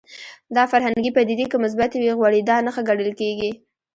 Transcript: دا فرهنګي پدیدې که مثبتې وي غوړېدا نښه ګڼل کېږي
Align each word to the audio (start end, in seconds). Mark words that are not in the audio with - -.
دا 0.55 0.63
فرهنګي 0.71 1.11
پدیدې 1.17 1.45
که 1.51 1.57
مثبتې 1.63 1.97
وي 1.99 2.11
غوړېدا 2.19 2.55
نښه 2.65 2.81
ګڼل 2.89 3.11
کېږي 3.19 3.51